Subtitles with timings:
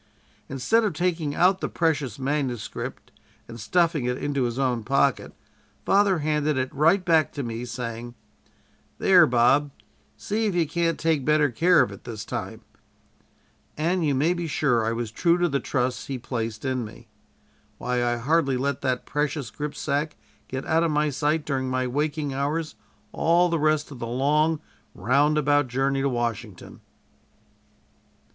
[0.49, 3.11] "Instead of taking out the precious manuscript
[3.47, 5.31] and stuffing it into his own pocket,
[5.85, 8.15] father handed it right back to me, saying:
[8.97, 9.69] "'There, Bob,
[10.17, 12.63] see if you can't take better care of it this time'
[13.77, 17.07] and you may be sure I was true to the trust he placed in me.
[17.77, 20.15] Why, I hardly let that precious gripsack
[20.47, 22.73] get out of my sight during my waking hours
[23.11, 24.61] all the rest of the long
[24.95, 26.81] roundabout journey to Washington."